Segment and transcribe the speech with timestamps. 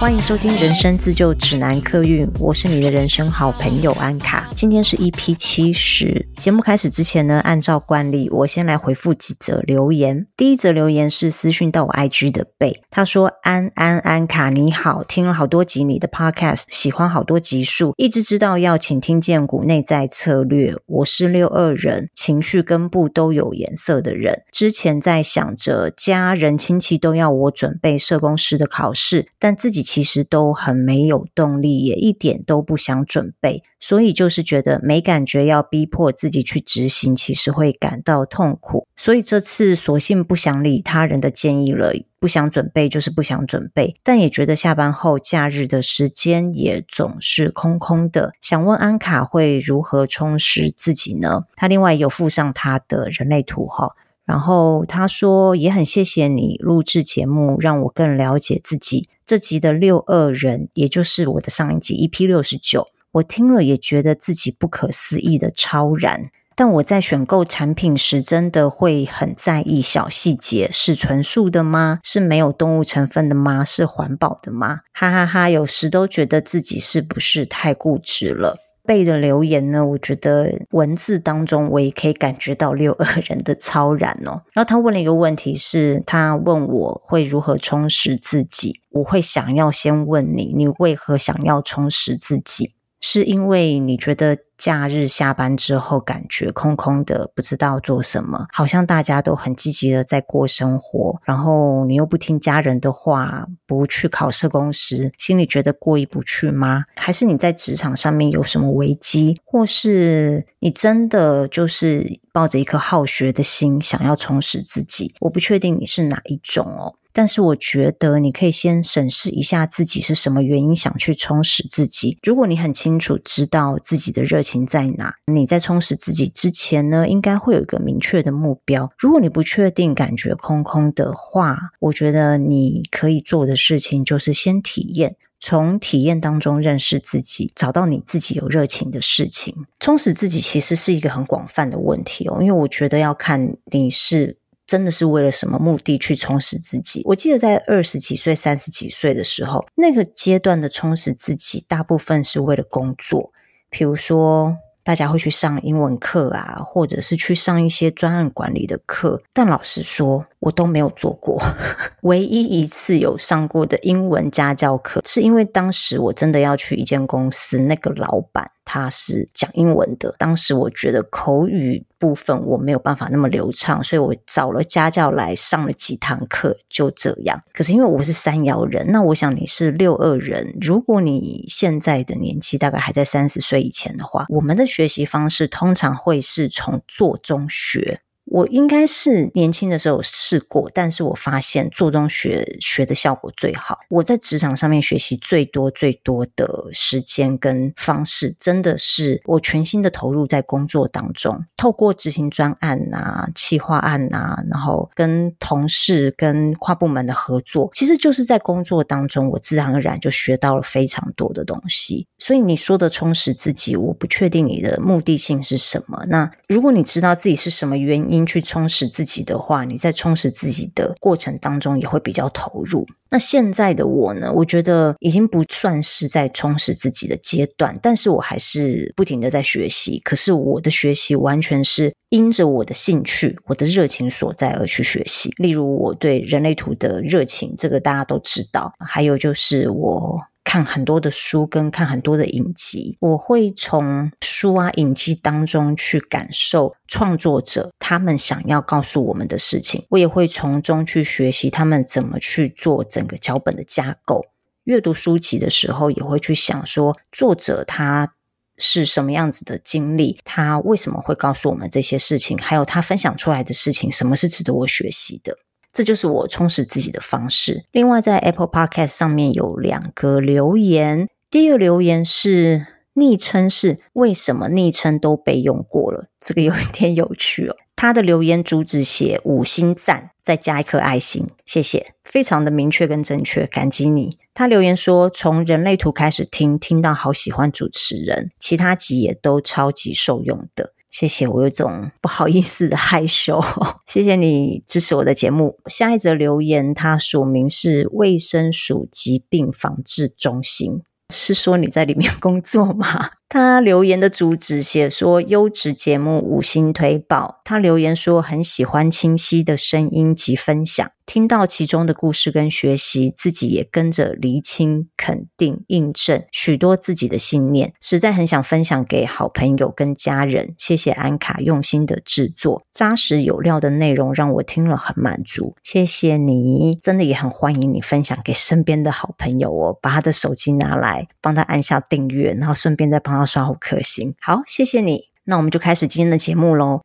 [0.00, 4.47] 欢迎收听《人生自救指南》客运，我是你的人生好朋友安卡。
[4.58, 6.28] 今天是 EP 七十。
[6.36, 10.26] 节目开始之前呢，按照惯例，我先来回复几则留言。
[10.36, 20.74] 第一则留言是私讯到我 IG 的贝，他说：“安安安卡你好，听了好多集你的 Podcast，喜欢好多集数，一直知道要请听见骨内在策略。
[20.86, 24.42] 我是六二人，情绪根部都有颜色的人。
[24.50, 38.86] 之前在想着家人亲戚都要我准备社工师的考试，但自己。”其实都很没有动力，也一点都不想准备，所以就是觉得没感觉，要逼迫自己去执行，其实会感到痛苦。
[38.96, 48.32] 所以这次索性不想理他人的建议了，不想准备就是不想准备，但也觉得下班后假日的时间也总是空空的。
[48.40, 51.44] 想问安卡会如何充实自己呢？
[51.54, 53.94] 他另外有附上他的人类图哈。
[54.24, 59.08] 然后他说，也很谢谢你录制节目，让我更了解自己。
[59.24, 66.30] 这集的六二人，也就是我的上一集 EP 六十九，我听了也觉得自己不可思议的超然。
[66.54, 72.00] 但我在选购产品时，真的会很在意小细节：是纯素的吗？
[72.02, 73.64] 是没有动物成分的吗？
[73.64, 74.80] 是环保的吗？
[74.92, 78.56] 哈哈哈，有时都觉得自己是不是太固执了。
[78.84, 84.42] 背的留言呢，我觉得文字当中我也可以感觉到六二人的超然哦。
[84.52, 92.72] 然后他问了一个问题是，是他问我会如何充实自己，我会想要先问你，你为何想要充实自己？
[93.00, 106.84] 是因为你觉得假日下班之后感觉空空的，不知道做什么，好像大家都很积极的在过生活，然后你又不听家人的话，不去考社工师，心里觉得过意不去吗？
[106.96, 115.14] 还是你在职场上面有什么危机，或是你真的就是抱着一颗好学的心，想要充实自己？
[115.20, 116.94] 我不确定你是哪一种哦。
[117.18, 122.16] 但是我觉得你可以先审视一下自己是什么原因想去充实自己。
[122.22, 128.88] 如果你很清楚知道自己的热情在哪，你在充实自己之前呢，应该会有一个明确的目标。
[128.96, 139.66] 如果你不确定，感觉空空的话，我觉得你可以做的事情就是先体验，从体验当中认识自己，找到你自己有热情的事情。
[139.80, 144.38] 充实自己其实是一个很广泛的问题哦，因为我觉得要看你是。
[144.68, 147.00] 真的是为了什么目的去充实自己？
[147.06, 153.32] 我记得在二十几岁、三十几岁的时候，那个阶段的充实自己，大部分是为了工作。
[153.70, 159.22] 比如说，大家会去上英文课啊，或者是去上一些专案管理的课。
[159.32, 161.42] 但老实说，我都没有做过。
[162.02, 168.50] 唯一一次有上过的英文家教课，是因为当时我真的要去一间公司，那个老板。
[168.68, 177.42] 他是讲英文的，当时我觉得口语部分我没有办法那么流畅，所以我找了家教来上了几堂课，就这样。
[177.54, 188.02] 可是因为我是三幺人，那我想你是六二人，如果你现在的年纪大概还在三十岁以前的话，我们的学习方式通常会是从做中学。
[188.30, 193.78] 我应该是年轻的时候有试过，但是我发现做中学学的效果最好。
[193.88, 212.06] 我在职场上面学习最多最多的时间跟方式，真的是我全心的投入在工作当中，透过执行专案啊、企划案啊，然后跟同事、跟跨部门的合作，其实就是在工作当中，我自然而然就学到了非常多的东西。
[212.18, 216.04] 所以你说的充实自己，我不确定你的目的性是什么。
[216.08, 222.86] 那如果你知道自己是什么原因，去充实自己的话，你在充实自己的过程当中也会比较投入。
[223.10, 229.98] 那现在的我呢，我觉得已经不算是在充实自己的阶段，但是我还是不停的在学习。
[230.00, 235.32] 可是我的学习完全是因着我的兴趣、我的热情所在而去学习。
[235.38, 238.72] 例如我对人类图的热情，这个大家都知道。
[238.78, 240.20] 还有就是我。
[240.48, 254.24] 看很多的书跟看很多的影集，我会从书啊影集当中去感受创作者他们想要告诉我们的事情，我也会从中去学习他们怎么去做整个脚本的架构。
[254.64, 258.14] 阅读书籍的时候，也会去想说作者他
[258.56, 265.36] 是什么样子的经历，他为什么会告诉我们这些事情，还有他分享出来的事情，什么是值得我学习的。
[265.78, 267.64] 这就是我充实自己的方式。
[267.70, 271.08] 另外，在 Apple Podcast 上面有两个留言。
[271.30, 277.54] 第一个留言是昵称是“为什么昵称都被用过了”，这个有一点有趣哦。
[277.76, 284.18] 他的留言主旨写五星赞，再加一颗爱心，谢谢，非常的明确跟正确，感激你。
[284.34, 290.72] 他留言说，从人类图开始听，听到好喜欢主持人，其他集也都超级受用的。
[290.98, 293.40] 谢谢，我有种不好意思的害羞。
[293.86, 295.56] 谢谢你支持我的节目。
[295.66, 300.82] 下一则留言，它署名是卫生署疾病防治中心。
[301.14, 303.10] 是说你在里面工作吗？
[303.28, 307.42] 他留言的主旨写说优质节目五星推爆。
[307.44, 310.90] 他留言说很喜欢清晰的声音及分享。
[311.04, 320.52] 听到其中的故事跟学习，自己也跟着厘清、肯定、印证许多自己的信念，实在很想分享给好朋友跟家人。
[320.58, 325.54] 谢谢安卡用心的制作，扎实有料的内容让我听了很满足。
[325.62, 334.14] 谢谢你，真的也很欢迎你分享给身边的好朋友哦，把他的手机拿来，帮他按下订阅，然后顺便再帮刷五颗星。
[334.20, 336.80] 好，谢谢你，那我们就开始今天的节目喽。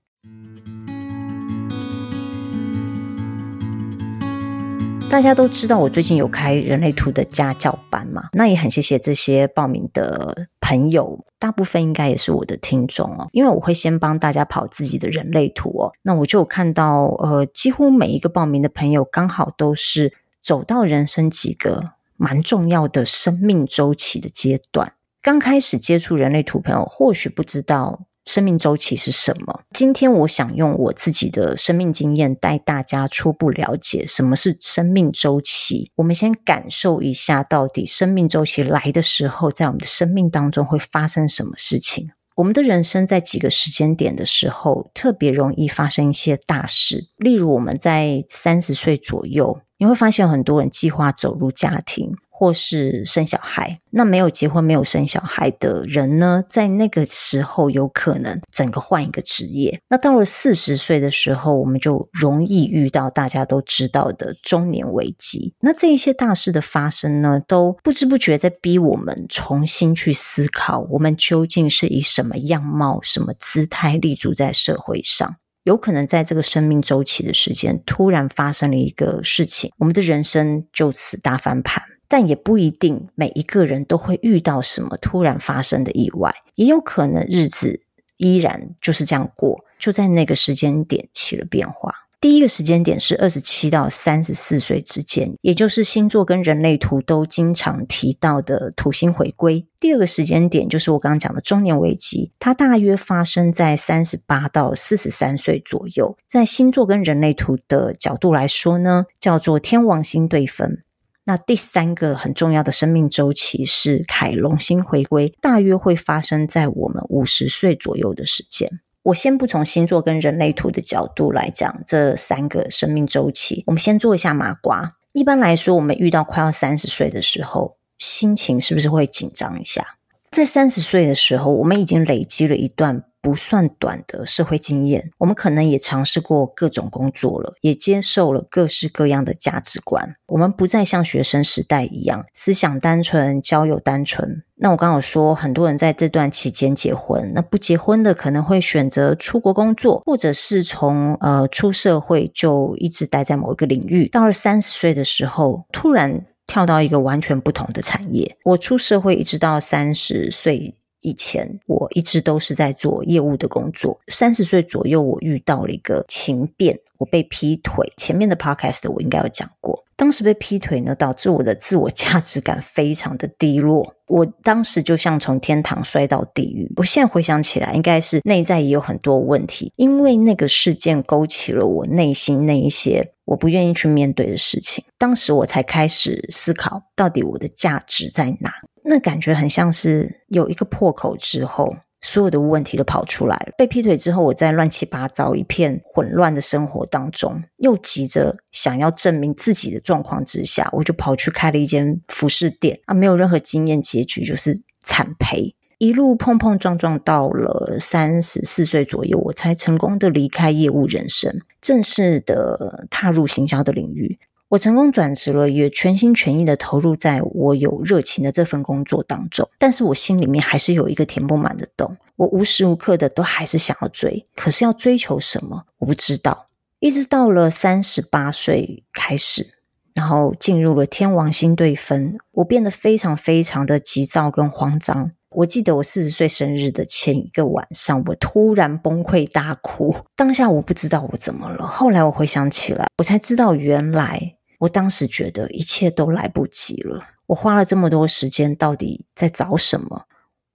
[5.10, 28.08] 大家都知道我最近有开人类图的家教班嘛，那也很谢谢这些报名的朋友，大部分应该也是我的听众哦，因为我会先帮大家跑自己的人类图哦，那我就有看到呃，几乎每一个报名的朋友刚好都是走到人生几个蛮重要的生命周期的阶段，刚开始接触人类图朋友或许不知道。
[28.26, 29.62] 生命周期是什么？
[29.74, 35.92] 今天我想用我自己的生命经验带大家初步了解什么是生命周期。
[35.96, 42.12] 我们先感受一下，到底生命周期来的时候，在我们的生命当中会发生什么事情？
[42.36, 47.10] 我们的人生在几个时间点的时候，特别容易发生一些大事。
[47.18, 52.12] 例如，我们在三十岁左右，你会发现很多人计划走入家庭。
[52.44, 59.80] 或是生小孩，那没有结婚、没有生小孩的人呢，在那个时候有可能整个换一个职业。
[59.88, 65.54] 那到了四十岁的时候，我们就容易遇到大家都知道的中年危机。
[65.62, 75.38] 那这一些大事的发生呢，都不知不觉在逼我们重新去思考，我们究竟是以什么样貌、什么姿态立足在社会上。
[75.64, 81.82] 有可能在这个生命周期的时间，突然发生了一个事情，我们的人生就此大翻盘。
[82.14, 87.82] 但也不一定每一个人都会遇到什么突然发生的意外，也有可能日子
[88.18, 91.92] 依然就是这样过，就在那个时间点起了变化。
[92.22, 99.66] 第一个时间点是二十七到三十四岁之间，也就是星座跟人类图都经常提到的土星回归。
[99.80, 106.16] 第二个时间点就是我刚刚讲的中年危机，它大约发生在三十八到四十三岁左右。
[106.28, 110.84] 在星座跟人类图的角度来说呢，叫做天王星对分。
[111.26, 118.82] 那第三个很重要的生命周期是凯龙星回归，大约会发生在我们五十岁左右的时间。
[119.04, 124.98] 我先不从星座跟人类图的角度来讲这三个生命周期，我们先做一下麻瓜。
[125.14, 129.98] 一般来说，我们遇到快要三十岁的时候，心情是不是会紧张一下？
[130.34, 133.04] 在三十岁的时候，我们已经累积了一段。
[133.24, 140.18] 不算短的社会经验，我们可能也尝试过各种工作了，也接受了各式各样的价值观。
[140.28, 144.44] 我们不再像学生时代一样，思想单纯，交友单纯。
[144.56, 154.10] 那我刚好说，很多人在这段期间结婚，那不结婚的可能会选择出国工作，或者是从呃出社会就一直待在某一个领域。
[154.10, 158.38] 到了三十岁的时候，突然跳到一个完全不同的产业。
[158.44, 160.76] 我出社会一直到三十岁。
[161.04, 164.00] 以前我一直都是在做业务的工作。
[164.08, 167.94] 三十岁左右，我遇到了一个情变，我被劈腿。
[167.98, 173.94] 前面的 podcast 我应该有讲过，当时被劈腿呢，导致我的自我价值感非常的低落。
[174.08, 176.72] 我当时就像从天堂摔到地狱。
[176.78, 184.84] 我现在回想起来，应该是内在也有很多问题，因为那个事件勾起了我内心那一些我不愿意去面对的事情。
[184.98, 188.54] 当时我才开始思考，到底我的价值在哪？
[188.84, 193.54] 那感觉很像是有一个破口之后，所有的问题都跑出来了。
[193.58, 205.56] 被劈腿之后，我在乱七八糟、一片混乱的生活当中，又急着想要证明自己的状况之下，我就跑去开了一间服饰店啊，没有任何经验，结局就是惨赔。
[205.78, 214.20] 一路碰碰撞撞，到了三十四岁左右，我才成功的离开业务人生，正式的踏入行销的领域。
[214.54, 219.50] 我成功转职了，也全心全意的投入在我有热情的这份工作当中。
[219.58, 226.50] 但是我心里面还是有一个填不满的洞，我无时无刻的都还是想要追，可是要追求什么，我不知道。
[226.78, 229.56] 一直到了三十八岁开始，
[229.96, 235.14] 然后进入了天王星对分，我变得非常非常的急躁跟慌张。
[235.32, 239.96] 我记得我四十岁生日的前一个晚上，我突然崩溃大哭。
[240.16, 244.36] 当下我不知道我怎么了，后来我回想起来，我才知道原来。
[244.64, 247.04] 我当时觉得一切都来不及了。
[247.28, 250.06] 我花了这么多时间，到底在找什么？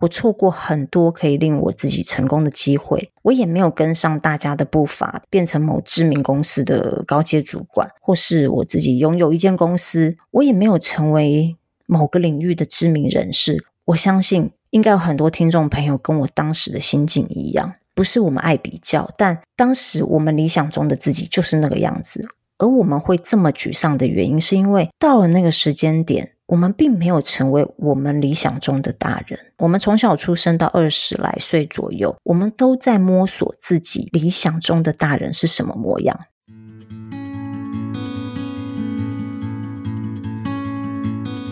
[0.00, 13.66] 我错过很多可以令我自己成功的机会，我也没有跟上大家的步伐，变成某知名公司的高阶主管，或是我自己拥有一间公司，我也没有成为某个领域的知名人士。
[13.86, 22.26] 我相信应该有很多听众朋友跟我当时的心境一样，不是我们爱比较，但当时我们理想中的自己就是那个样子。
[22.58, 29.38] 而我们会这么沮丧的原因，是因为到了那个时间点，我们并没有成为我们理想中的大人。
[29.58, 36.18] 我们从小出生到二十来岁左右，我们都在摸索自己理想中的大人是什么模样。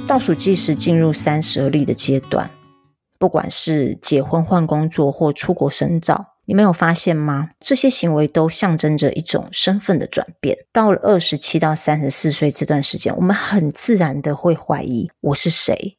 [0.09, 2.51] 倒数计时进入三十而立的阶段，
[3.17, 6.36] 不管是结婚、换工作或出国深造。
[6.47, 7.51] 你没有发现吗？
[7.61, 10.57] 这些行为都象征着一种身份的转变。
[10.73, 15.99] 到了二十七到三十四岁这段时间，我们很自然的会怀疑：我是谁？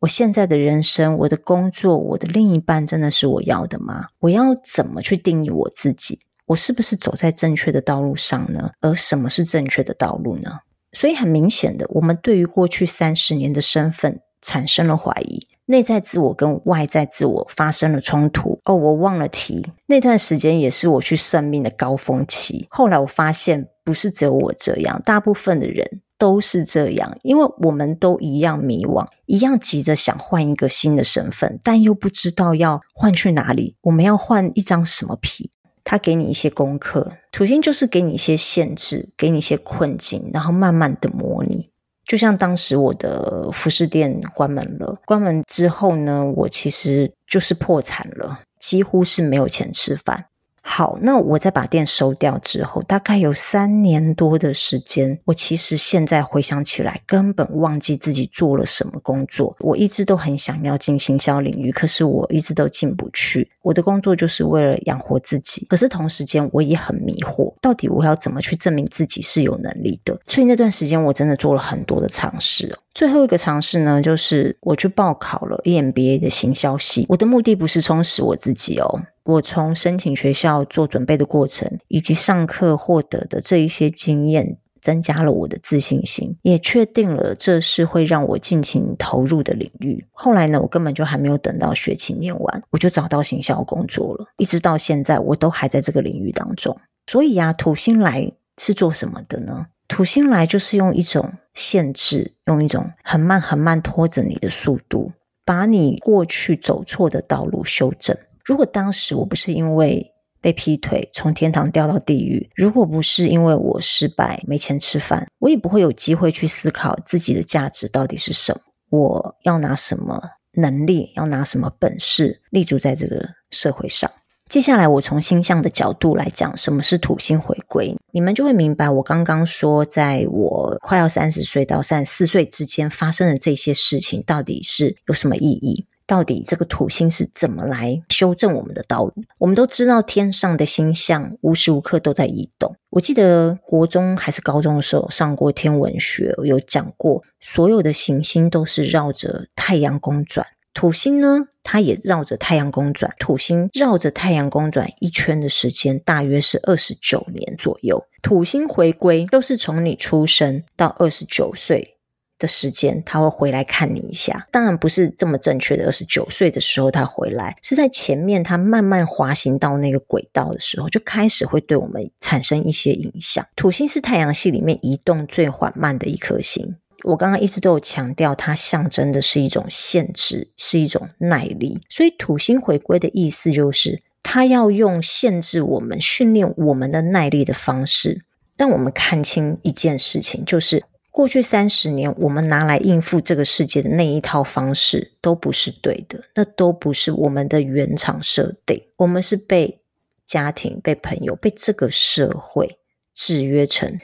[0.00, 4.08] 我现在的人生、我的工作、我的另一半，真的是我要的吗？
[4.18, 6.18] 我要怎么去定义我自己？
[6.46, 8.72] 我是不是走在正确的道路上呢？
[8.80, 10.58] 而什么是正确的道路呢？
[10.92, 15.46] 所以很明显的，我们对于过去三十年的身份产生了怀疑。
[15.66, 18.60] 内在自我跟外在自我发生了冲突。
[18.64, 22.66] 哦，我忘了提，那段时间也是我去算命的高峰期。
[22.70, 33.76] 后来我发现，不是只有我这样，大部分的人都是这样，因为我们都一样迷惘，一样急着想换一个新的身份，但又不知道要换去哪里。
[33.82, 35.50] 我们要换一张什么皮？
[35.86, 41.68] 他给你一些功课，土星就是给你一些限制，给你一些困境，然后慢慢的模拟。
[42.06, 50.26] 就像当时我的服饰店关门了，关门之后呢，我其实就是破产了，几乎是没有钱吃饭。
[50.66, 59.54] 好，那我在把店收掉之后，大概有三年多的时间，我其实现在回想起来，根本忘记自己做了什么工作。
[59.60, 63.48] 我一直都很想要进行销领域，可是我一直都进不去。
[63.60, 70.18] 我的工作就是为了养活自己，可是同时间我也很迷惑，到底我要怎么去证明自己是有能力的？
[70.24, 72.74] 所以那段时间我真的做了很多的尝试。
[72.94, 77.06] 最后一个尝试呢，就是我去报考了 EMBA 的行销系。
[77.08, 79.02] 我的目的不是充实我自己哦。
[79.24, 90.06] 我从申请学校做准备的过程，以及上课获得的这一些经验，增加了我的自信心，也确定了这是会让我尽情投入的领域。
[90.12, 96.78] 后来呢，我根本就还没有等到学期念完，我就找到行销工作了，一直到现在，我都还在这个领域当中。
[97.10, 99.66] 所以啊，土星来是做什么的呢？
[99.94, 105.12] 土星来就是用一种限制，用一种很慢很慢拖着你的速度，
[105.44, 108.16] 把你过去走错的道路修正。
[108.44, 118.60] 如果当时我不是因为被劈腿从天堂掉到地狱，如果不是因为我失败没钱吃饭，我也不会有机会去思考自己的价值到底是什么。
[118.90, 120.20] 我要拿什么
[120.54, 124.10] 能力，要拿什么本事立足在这个社会上？
[124.54, 135.86] 接下来我从星象的角度来讲，什么是土星回归，你们就会明白我刚刚说，在我快要三十岁到三十四岁之间发生的这些事情，到底是有什么意义？
[136.06, 139.12] 到底这个土星是怎么来修正我们的道路？
[139.38, 142.76] 我们都知道天上的星象无时无刻都在移动。
[142.90, 150.46] 我记得国中还是高中的时候上过天文学，有讲过所有的行星都是绕着太阳公转。
[150.74, 153.14] 土星呢，它也绕着太阳公转。
[153.18, 158.04] 土星绕着太阳公转一圈的时间大约是二十九年左右。
[158.20, 161.92] 土星回归都是从你出生到二十九岁。
[162.36, 164.48] 的时间，他会回来看你一下。
[164.50, 173.46] 当然不是这么正确的，二十九岁的时候他回来，是在前面他慢慢滑行到那个轨道的时候，就开始会对我们产生一些影响。
[173.54, 176.74] 土星是太阳系里面移动最缓慢的一颗星。
[177.04, 181.80] 我刚刚一直都有强调，它象征的是一种限制，是一种耐力。
[181.88, 188.24] 所以土星回归的意思就是，它要用限制我们、训练我们的耐力的方式，
[188.56, 190.84] 让我们看清一件事情，就是。
[191.10, 198.82] 过去三十年，我们拿来应付这个世界的那一套方式都不是对的，那都不是我们的原厂设定。
[198.96, 199.80] 我们是被
[200.26, 202.80] 家庭、被朋友、被这个社会
[203.14, 203.96] 制约成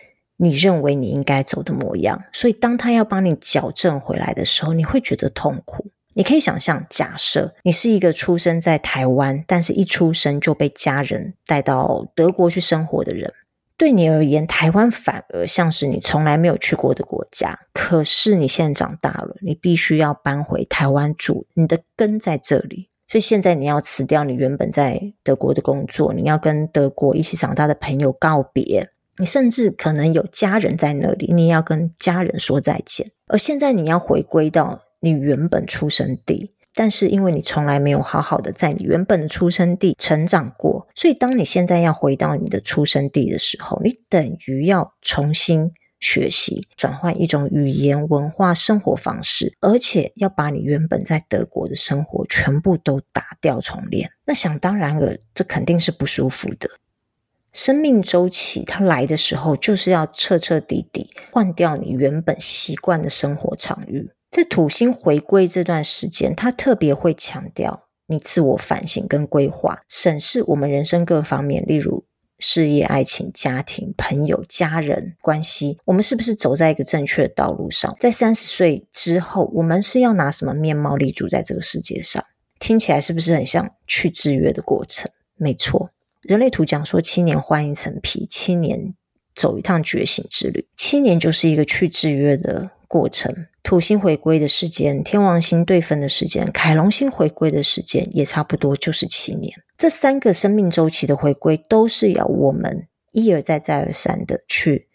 [0.43, 2.23] 你认为你应该走的模样。
[2.33, 5.91] 所以，当他要帮你矫正回来的时候，你会觉得痛苦。
[6.15, 13.33] 你可以想象，假设你是一个出生在台湾，但是一出生就被家人带到德国去生活的人。
[13.77, 17.61] 对你而言，台湾反而像是你从来没有去过的国家。
[17.73, 22.89] 可是你现在长大了，你必须要搬回台湾住，你的根在这里。
[23.07, 28.91] 所以现在你要辞掉你原本在德国的工作，你要跟德国一起长大的朋友告别。
[29.21, 33.11] 你甚至可能有家人在那里，你要跟家人说再见。
[33.27, 54.11] 而现在你要回归到你原本出生地，但是因为你从来没有好好的在你原本的出生地成长过，所以当你现在要回到你的出生地的时候，你等于要重新学习，转换一种语言、文化、生活方式，而且要把你原本在德国的生活全部都打掉重练。
[54.25, 56.71] 那想当然了，这肯定是不舒服的。
[57.53, 64.11] 生命周期它来的时候，就是要彻彻底底换掉你原本习惯的生活场域。
[64.31, 72.05] 在土星回归这段时间，它特别会强调你自我反省跟规划，审视我们人生各方面，例如
[72.39, 77.97] 事业、爱情、家庭、朋友、家人关系，我们是不是走在一个正确的道路上？
[77.99, 82.25] 在三十岁之后，我们是要拿什么面貌立足在这个世界上？
[82.61, 85.11] 听起来是不是很像去制约的过程？
[85.37, 85.91] 没错。
[86.23, 88.95] 人类图讲说，七年换一层皮，七年
[89.35, 93.47] 走一趟觉醒之旅，七年就是一个去制约的过程。
[93.63, 99.53] 土星回归的时间，天王星对分的时间，凯龙星回归的时间，也差不多就是七年。
[99.77, 104.89] 这三个生命周期的回归，都是要我们一而再、再而三的去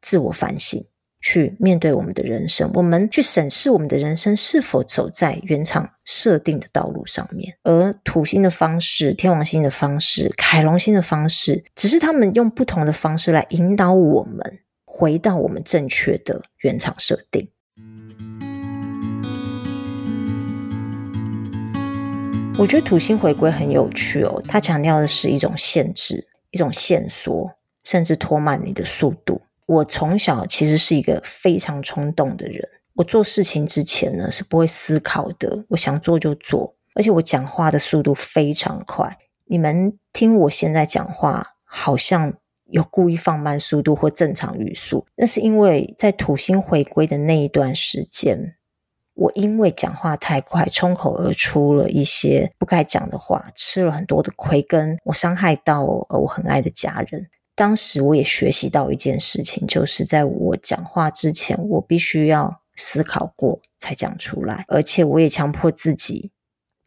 [0.00, 0.84] 自我反省。
[1.20, 7.54] 去面对我们的人生，我们去审视我们的人生是否走在原厂设定的道路上面。
[7.62, 17.50] 而土星的方式、天王星的方式、凯龙星的方式，只是他们用不同的方式来引导我们回到我们正确的原厂设定。
[22.58, 27.50] 我觉得土星回归很有趣哦，它强调的是一种限制、一种限缩，
[27.84, 29.40] 甚至拖慢你的速度。
[29.70, 39.16] 我从小其实是一个非常冲动的人，我做事情之前呢是不会思考的，我想做就做，而且我讲话的速度非常快。
[39.44, 42.34] 你们听我现在讲话，好像
[42.64, 48.56] 有故意放慢速度或正常语速，那是因为在土星回归的那一段时间，
[49.14, 57.28] 我因为讲话太快，冲口而出了一些不该讲的话，吃了很多的亏，跟我伤害到我很爱的家人。
[57.60, 66.30] 当时我也学习到一件事情，就是在我讲话之前，我必须要思考过才讲出来，而且我也强迫自己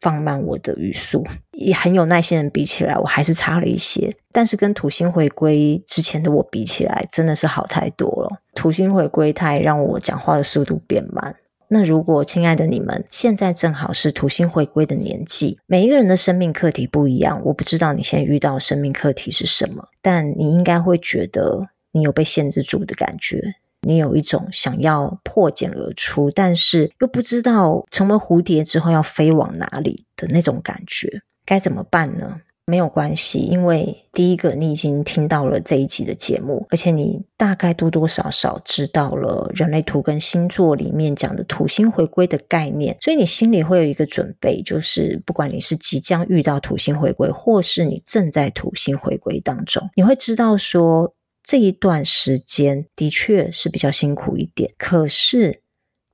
[0.00, 1.24] 放慢我的语速。
[1.52, 4.16] 也很有耐心人比起来，我还是差了一些。
[4.32, 8.40] 但是跟土星回归之前的我比起来，真的是好太多了。
[8.56, 11.36] 土星回归，它也让我讲话的速度变慢。
[11.68, 32.40] 那如果亲爱的你们现在正好是土星回归的年纪，每一个人的生命课题不一样，我不知道你现在遇到生命课题是什么，但你应该会觉得你有被限制住的感觉，你有一种想要破茧而出，但是又不知道成为蝴蝶之后要飞往哪里的那种感觉，该怎么办呢？
[32.66, 55.63] 没有关系，因为第一个你已经听到了这一集的节目，而且你大概多多少少知道了人类图跟星座里面讲的土星回归的概念，所以你心里会有一个准备，就是不管你是即将遇到土星回归，或是你正在土星回归当中，你会知道说这一段时间的确是比较辛苦一点，可是。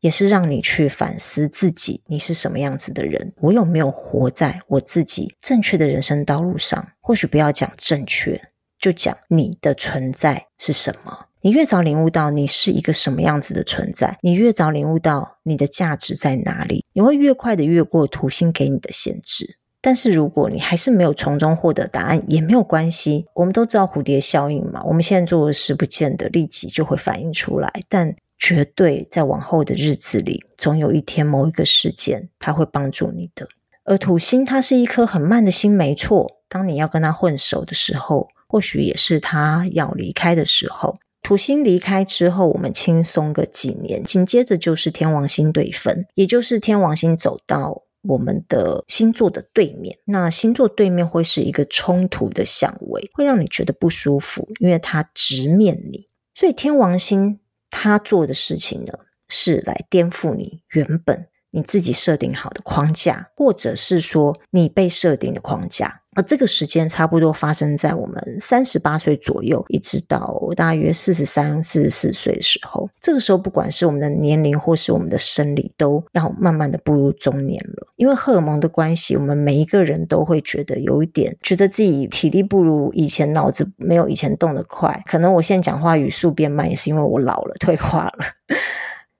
[0.00, 3.32] 也是让你去反思自己，你是什么样子的人？
[3.40, 6.88] 我有没有活在我自己正确的人生道路上？
[7.00, 8.40] 或许不要讲正确，
[8.78, 11.26] 就讲你的存在是什么。
[11.42, 19.56] 你越早领悟到你是一个什么样子的存在，你越早领悟到你的价值在哪里，你会越快的越过土星给你的限制。
[19.82, 23.26] 但是如果你还是没有从中获得答案，也没有关系。
[23.34, 28.14] 我们都知道蝴蝶效应嘛，我们现在做的事不见得立即就会反映出来，但。
[28.40, 33.46] 绝对在往后的日子里，总有一天某一个事件，它会帮助你的。
[33.84, 36.40] 而土星它是一颗很慢的星，没错。
[36.48, 40.98] 当你要跟它混熟的时候，或许也是它要离开的时候。
[41.22, 49.98] 土星离开之后，我们轻松个几年，紧接着就是天王星对分，也就是天王星走到我们的星座的对面。
[50.06, 56.08] 那星座对面会是一个冲突的相位，会让你觉得不舒服，因为它直面你。
[56.34, 57.38] 所以天王星。
[57.70, 58.92] 他做的事情呢，
[59.28, 66.00] 是来颠覆你原本你自己设定好的框架，或者是说你被设定的框架。
[66.16, 72.90] 而这个时间差不多发生在我们三十八岁左右，一直到大约四十三、四十四岁的时候。
[73.00, 77.86] 这个时候，不管是我们的年龄或是我们的生理，都要慢慢的步入中年了。
[77.94, 85.04] 因为荷尔蒙的关系，我们每一个人都会觉得有一点，觉得自己体力不如以前，脑子没有以前动得快。
[85.06, 88.18] 可能我现在讲话语速变慢，也是因为我老了， 退化了。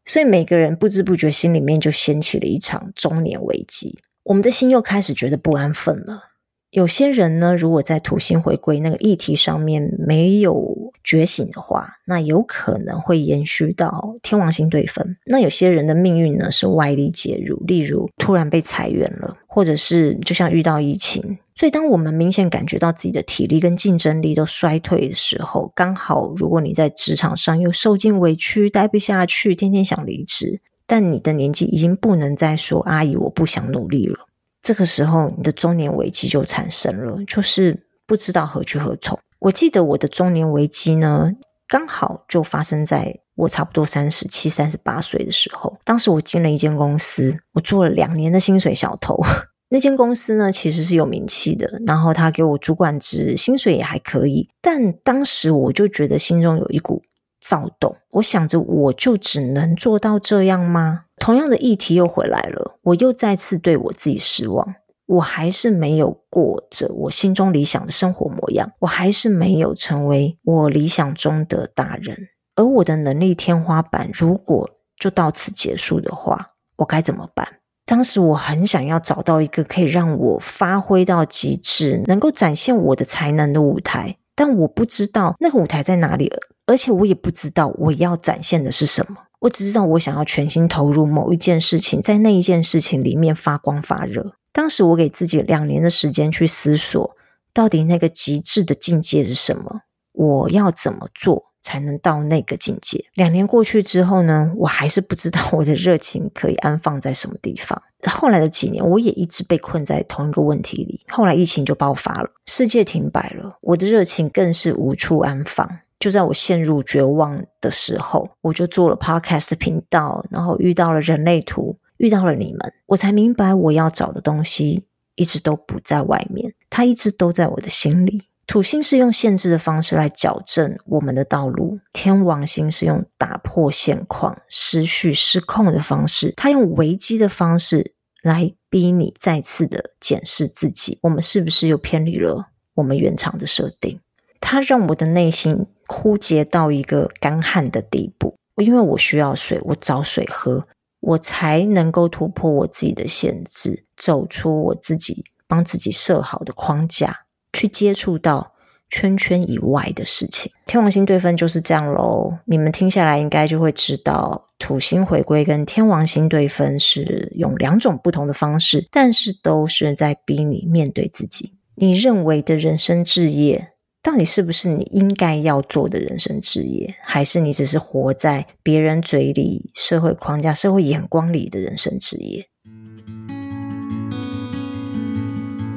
[0.05, 6.31] 所以每个人不知不觉心里面就掀起了一场中年危机，我们的心又开始觉得不安分了。
[6.71, 15.17] 有些人呢，如果在土星回归那个议题上面没有觉醒的话，那有可能会延续到天王星对分。
[15.27, 21.39] 那有些人的命运呢是外力介入，例如突然被裁员了，或者是就像遇到疫情。
[21.55, 34.27] 所以当我们明显感觉到自己的体力跟竞争力都衰退的时候，刚好如果你在职场上又受尽委屈，待不下去，天天想离职，但你的年纪已经不能再说“阿姨，我不想努力了”。
[34.63, 39.19] 这个时候，你的中年危机就产生了，就是不知道何去何从。
[39.41, 41.33] 我记得我的中年危机呢，
[41.67, 45.79] 刚好就发生在我差不多三十七、三十八岁的时候。
[45.83, 49.19] 当时我进了一间公司，我做了两年的薪水小偷。
[49.73, 54.49] 那间公司呢，其实是有名气的，然后他给我主管职，薪水也还可以。
[54.61, 57.03] 但当时我就觉得心中有一股
[57.41, 61.05] 躁动，我想着我就只能做到这样吗？
[61.17, 64.75] 同样的议题又回来了，我又再次对我自己失望。
[65.11, 72.29] 我还是没有过着我心中理想的生活模样，我还是没有成为我理想中的大人。
[72.55, 77.57] 而我的能力天花板如果就到此结束的话，我该怎么办？
[77.85, 86.33] 当时我很想要找到一个可以让我发挥到极致，能够展现我的才能的舞台，但我不知道那个舞台在哪里，
[86.67, 89.17] 而且我也不知道我要展现的是什么。
[89.41, 94.35] 我只知道我想要全心投入某一件事情，在那一件事情里面发光发热。
[94.53, 97.17] 当时我给自己两年的时间去思索，
[97.53, 99.83] 到底那个极致的境界是什么？
[100.13, 103.05] 我要怎么做才能到那个境界？
[103.15, 107.81] 两年过去之后呢，我还是不知道我的热情可以安放在什么地方。
[108.07, 111.05] 后来的几年，我也一直被困在同一个问题里。
[111.09, 115.81] 后来疫情就爆发了，世界停摆了，我的热情更是无处安放。
[115.99, 121.77] 就在我陷入绝望的时候，我就做了 Podcast 频道，然后遇到了人类图。
[122.01, 124.87] 遇到了你们，我才明白我要找的东西
[125.17, 128.23] 一直都不在外面，它一直都在我的心里。
[128.47, 144.01] 土星是用限制的方式来矫正我们的道路，天王星是用打破现况、失序失控的方式，它用危机的方式来逼你再次的检视自己，我们是不是又偏离了我们原厂的设定？
[144.41, 150.67] 它让我的内心枯竭到一个干旱的地步，因为我需要水，我找水喝。
[151.01, 158.53] 我才能够突破我自己的限制，走出我自己帮自己设好的框架，去接触到
[158.89, 160.53] 圈圈以外的事情。
[160.67, 162.39] 天王星对分就是这样喽。
[162.45, 171.55] 你们听下来应该就会知道，土星回归跟天王星对分是用两种不同的方式，但是都是在逼你面对自己。
[171.77, 173.73] 你认为的人生置业。
[174.03, 182.50] 到底是不是你应该要做的人生职业，还是你只是活在别人嘴里、社会框架、社会眼光里的人生职业？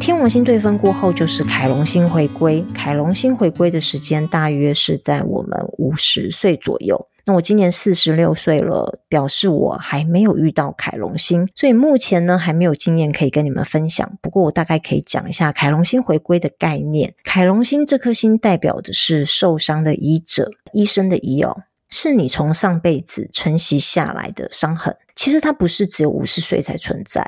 [0.05, 2.61] 天王星对分过后，就是凯龙星回归。
[2.73, 7.07] 凯龙星回归的时间大约是在我们五十岁左右。
[7.25, 14.17] 那我今年四十六岁了，表示我还没有遇到凯龙星，所以目前呢还没有经验可以跟你们分享。
[14.21, 17.13] 不过我大概可以讲一下凯龙星回归的概念。
[17.23, 24.97] 凯龙星这颗星代表的是受伤的医者，医生的医哦，是你从上辈子承袭下来的伤痕。
[25.15, 27.25] 其实它不是只有五十岁才存在，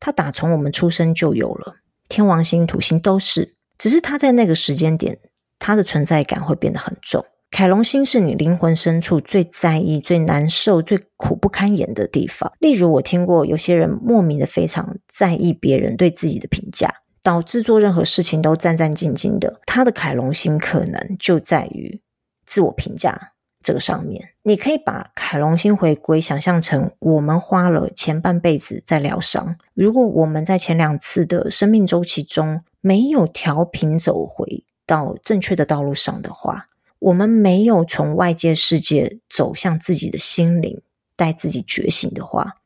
[0.00, 1.76] 它打从我们出生就有了。
[2.08, 5.18] 天王星、土星都是，只是它在那个时间点，
[5.58, 7.24] 它的存在感会变得很重。
[7.50, 12.52] 凯龙星是你灵魂深处最在意、最难受、最苦不堪言的地方。
[12.58, 16.92] 例如，我听过有些人莫名的非常在意别人对自己的评价，
[17.22, 19.60] 导致做任何事情都战战兢兢的。
[19.64, 22.02] 他的凯龙星可能就在于
[22.44, 23.32] 自我评价
[23.66, 24.28] 这个上面。
[24.44, 29.56] 你可以把凯龙星回归想象成我们花了前半辈子在疗伤。
[29.74, 36.68] 如果我们在前两次的生命周期中没有调频走回到正确的道路上的话，
[37.00, 40.80] 我们没有从外界世界走向自己的心灵，
[41.16, 42.58] 带自己觉醒的话，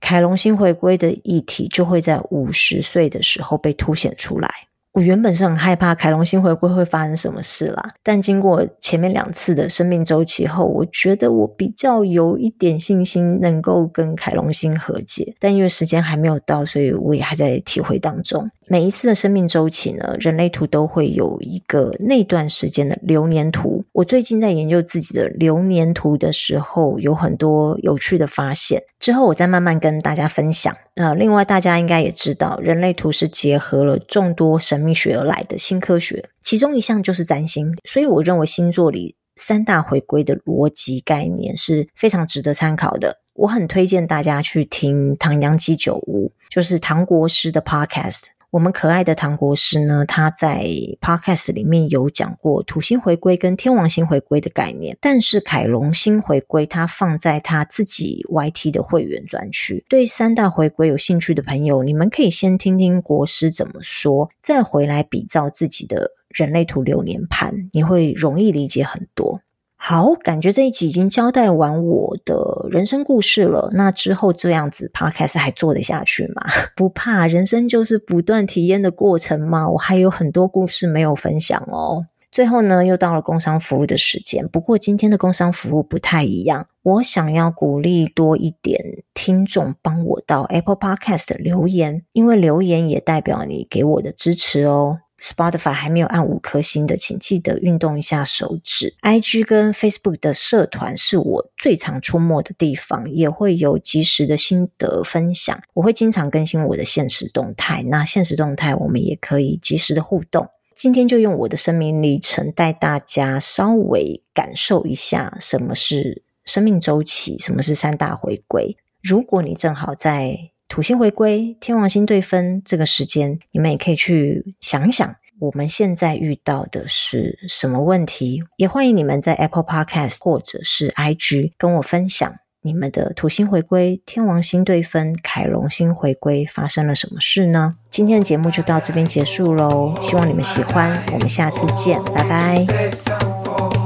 [0.00, 4.68] 凯龙星回归的议题就会在五十岁的时候被凸显出来。
[4.92, 15.34] 我原本是很害怕凯龙星回归会发生什么事啦，但经过前面两次的生命周期后，我觉得我比较有一点信心能够跟凯龙星和解。
[15.40, 18.50] 但因为时间还没有到，所以我也还在体会当中。
[18.68, 23.81] 每一次的生命周期呢，人类图都会有一个那段时间的流年图。
[23.92, 28.82] 我最近在研究自己的流年图的时候，有很多有趣的发现。
[28.98, 30.74] 之后我再慢慢跟大家分享。
[30.94, 37.76] 呃，另外大家应该也知道，人类图是结合了众多神秘学而来的新科学，其中一项就是占星。
[37.84, 43.18] 所以我认为星座里三大回归的逻辑概念是非常值得参考的。
[43.34, 48.22] 我很推荐大家去听唐扬鸡酒屋，就是唐国师的 Podcast。
[48.52, 50.62] 我们可爱的唐国师呢，他在
[51.00, 59.86] Podcast 里面有讲过土星回归跟天王星回归的概念，但是凯龙星回归他放在他自己 YT 的会员专区。
[59.88, 69.40] 对三大回归有兴趣的朋友，你们可以先听听国师怎么说，再回来比照自己的人类图流年盘，你会容易理解很多。
[69.84, 73.68] 好，感觉这一集已经交代完我的人生故事了。
[73.72, 76.42] 那之后这样子，Podcast 还做得下去吗？
[76.76, 79.68] 不怕，人生就是不断体验的过程嘛。
[79.70, 82.06] 我还有很多故事没有分享哦。
[82.30, 84.46] 最后呢，又到了工商服务的时间。
[84.46, 95.00] 不过今天的工商服务不太一样，我想要鼓励多一点听众帮我到 Apple Podcast 留言，因为留言也代表你给我的支持哦。
[95.22, 98.96] Spotify 还没有按五颗星的，请记得运动一下手指。
[99.02, 105.62] IG 跟 Facebook 的社团是我最常出没的地方，也会有即时的心得分享。
[105.74, 110.48] 我会经常更新我的现实动态，那现实动态我们也可以即时的互动。
[110.74, 118.76] 今天就用我的生命历程带大家稍微感受一下什么是生命周期，什么是三大回归。
[119.00, 128.42] 如果你正好在土星回归、天王星对分这个时间，你们也可以去想想，我们现在遇到的是什么问题？
[128.56, 137.76] 也欢迎你们在 Apple Podcast 或者是 IG 跟我分享你们的土星回归、天王星对分、凯龙星回归发生了什么事呢？
[137.90, 143.81] 今天的节目就到这边结束喽，希望你们喜欢，我们下次见，拜拜。